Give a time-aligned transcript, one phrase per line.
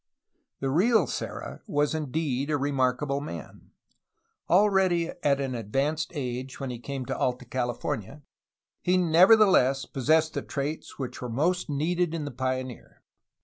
[0.61, 3.69] The real Serra was indeed a remarkable man.
[4.49, 8.23] Already at an advanced age when he came to Alta California,
[8.81, 13.03] he never theless possessed the traits which were most needed in the pioneer.